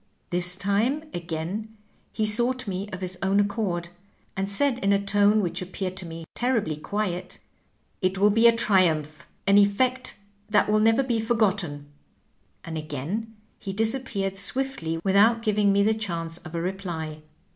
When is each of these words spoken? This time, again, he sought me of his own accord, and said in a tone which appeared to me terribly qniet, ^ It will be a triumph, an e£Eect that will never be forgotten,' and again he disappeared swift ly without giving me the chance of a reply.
This 0.31 0.55
time, 0.55 1.03
again, 1.13 1.77
he 2.11 2.25
sought 2.25 2.67
me 2.67 2.89
of 2.89 3.01
his 3.01 3.19
own 3.21 3.39
accord, 3.39 3.89
and 4.35 4.49
said 4.49 4.79
in 4.79 4.91
a 4.91 4.99
tone 5.05 5.41
which 5.41 5.61
appeared 5.61 5.95
to 5.97 6.07
me 6.07 6.25
terribly 6.33 6.75
qniet, 6.75 7.23
^ 7.25 7.37
It 8.01 8.17
will 8.17 8.31
be 8.31 8.47
a 8.47 8.55
triumph, 8.57 9.27
an 9.45 9.57
e£Eect 9.57 10.13
that 10.49 10.67
will 10.67 10.79
never 10.79 11.03
be 11.03 11.19
forgotten,' 11.19 11.85
and 12.65 12.79
again 12.79 13.35
he 13.59 13.73
disappeared 13.73 14.37
swift 14.39 14.81
ly 14.81 14.99
without 15.03 15.43
giving 15.43 15.71
me 15.71 15.83
the 15.83 15.93
chance 15.93 16.39
of 16.39 16.55
a 16.55 16.61
reply. 16.63 17.21